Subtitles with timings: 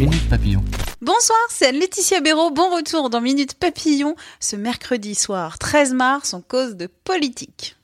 [0.00, 0.64] Minute Papillon.
[1.02, 2.48] Bonsoir, c'est Laetitia Béraud.
[2.52, 7.76] Bon retour dans Minute Papillon ce mercredi soir 13 mars en cause de politique.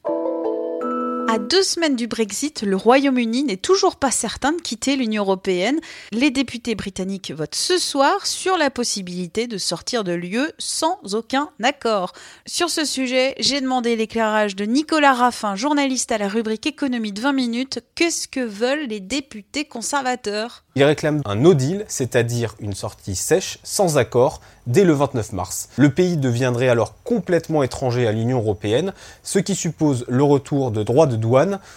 [1.36, 5.80] À deux semaines du Brexit, le Royaume-Uni n'est toujours pas certain de quitter l'Union européenne.
[6.10, 11.50] Les députés britanniques votent ce soir sur la possibilité de sortir de l'UE sans aucun
[11.62, 12.14] accord.
[12.46, 17.20] Sur ce sujet, j'ai demandé l'éclairage de Nicolas Raffin, journaliste à la rubrique économie de
[17.20, 17.84] 20 minutes.
[17.96, 20.64] Qu'est-ce que veulent les députés conservateurs?
[20.74, 25.68] Ils réclament un no deal, c'est-à-dire une sortie sèche, sans accord, dès le 29 mars.
[25.76, 30.82] Le pays deviendrait alors complètement étranger à l'Union européenne, ce qui suppose le retour de
[30.82, 31.16] droits de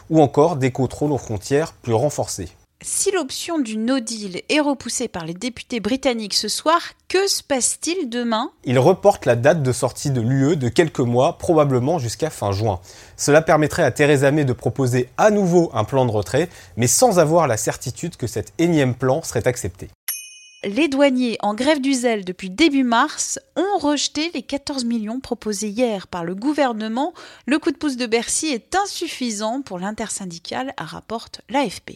[0.10, 2.50] ou encore des contrôles aux frontières plus renforcés.
[2.82, 7.44] Si l'option du no deal est repoussée par les députés britanniques ce soir, que se
[7.44, 8.52] passe-t-il demain?
[8.64, 12.80] Ils reportent la date de sortie de l'UE de quelques mois, probablement jusqu'à fin juin.
[13.18, 17.20] Cela permettrait à Theresa May de proposer à nouveau un plan de retrait, mais sans
[17.20, 19.90] avoir la certitude que cet énième plan serait accepté.
[20.66, 25.70] Les douaniers en grève du zèle depuis début mars ont rejeté les 14 millions proposés
[25.70, 27.14] hier par le gouvernement.
[27.46, 31.92] Le coup de pouce de Bercy est insuffisant pour l'intersyndicale, rapporte l'AFP.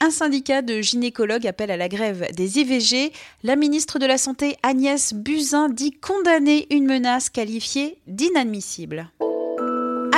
[0.00, 3.12] Un syndicat de gynécologues appelle à la grève des IVG.
[3.44, 9.08] La ministre de la Santé Agnès Buzyn dit condamner une menace qualifiée d'inadmissible.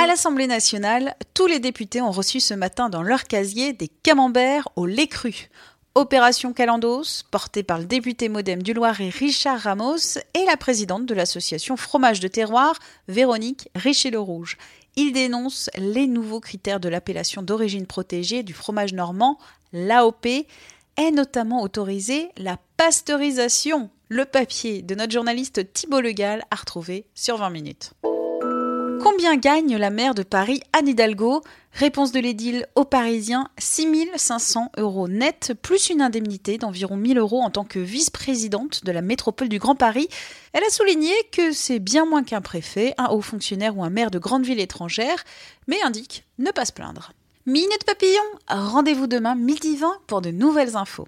[0.01, 4.67] À l'Assemblée nationale, tous les députés ont reçu ce matin dans leur casier des camemberts
[4.75, 5.49] au lait cru.
[5.93, 11.13] Opération Calandos, portée par le député modem du Loiret Richard Ramos et la présidente de
[11.13, 12.79] l'association Fromage de Terroir,
[13.09, 14.57] Véronique Richer-le-Rouge.
[14.95, 19.37] Il dénonce les nouveaux critères de l'appellation d'origine protégée du fromage normand,
[19.73, 23.89] l'AOP, est notamment autorisé la pasteurisation.
[24.07, 27.91] Le papier de notre journaliste Thibault Legal a retrouvé sur 20 minutes.
[29.03, 31.41] Combien gagne la maire de Paris, Anne Hidalgo?
[31.73, 37.49] Réponse de l'édile aux Parisiens 6500 euros net, plus une indemnité d'environ 1000 euros en
[37.49, 40.07] tant que vice-présidente de la métropole du Grand Paris.
[40.53, 44.11] Elle a souligné que c'est bien moins qu'un préfet, un haut fonctionnaire ou un maire
[44.11, 45.23] de grande ville étrangère,
[45.67, 47.13] mais indique ne pas se plaindre.
[47.47, 51.07] Minute Papillon, rendez-vous demain midi 20 pour de nouvelles infos.